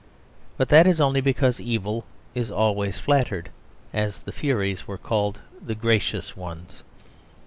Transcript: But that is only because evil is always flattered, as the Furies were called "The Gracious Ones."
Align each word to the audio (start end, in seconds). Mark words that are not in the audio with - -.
But 0.57 0.69
that 0.69 0.87
is 0.87 0.99
only 0.99 1.21
because 1.21 1.59
evil 1.61 2.05
is 2.33 2.49
always 2.49 2.97
flattered, 2.97 3.51
as 3.93 4.21
the 4.21 4.31
Furies 4.31 4.87
were 4.87 4.97
called 4.97 5.41
"The 5.63 5.75
Gracious 5.75 6.35
Ones." 6.35 6.81